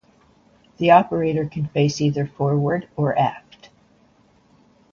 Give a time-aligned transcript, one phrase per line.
[0.77, 3.69] The operator can face either forward or aft.